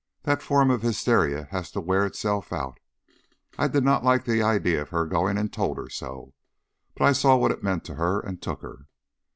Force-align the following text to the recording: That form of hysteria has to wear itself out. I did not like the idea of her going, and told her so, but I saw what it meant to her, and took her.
That 0.23 0.41
form 0.41 0.71
of 0.71 0.81
hysteria 0.81 1.43
has 1.51 1.69
to 1.73 1.79
wear 1.79 2.07
itself 2.07 2.51
out. 2.51 2.79
I 3.59 3.67
did 3.67 3.83
not 3.83 4.03
like 4.03 4.25
the 4.25 4.41
idea 4.41 4.81
of 4.81 4.89
her 4.89 5.05
going, 5.05 5.37
and 5.37 5.53
told 5.53 5.77
her 5.77 5.89
so, 5.91 6.33
but 6.97 7.05
I 7.05 7.11
saw 7.11 7.35
what 7.35 7.51
it 7.51 7.61
meant 7.61 7.85
to 7.85 7.93
her, 7.93 8.19
and 8.19 8.41
took 8.41 8.63
her. 8.63 8.87